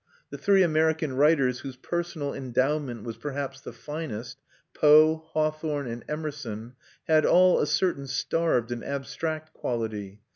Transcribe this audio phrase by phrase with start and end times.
[0.31, 4.39] The three American writers whose personal endowment was perhaps the finest
[4.73, 6.73] Poe, Hawthorne, and Emerson
[7.07, 10.21] had all a certain starved and abstract quality.